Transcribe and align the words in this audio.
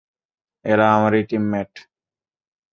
এরা 0.65 0.85
আমারই 0.95 1.21
টিমমেট। 1.29 1.71